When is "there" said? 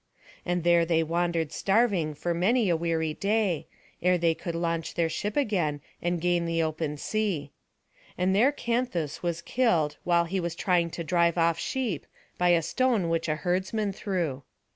0.63-0.83, 8.35-8.51